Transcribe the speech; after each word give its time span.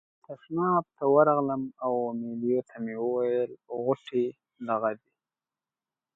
تشناب 0.25 0.83
ته 0.97 1.03
ورغلم 1.15 1.63
او 1.83 1.93
امیلیو 2.11 2.61
ته 2.69 2.75
مې 2.83 2.95
وویل 3.03 3.51
غوټې 3.83 4.25
دغه 4.67 4.91
دي. 4.99 5.11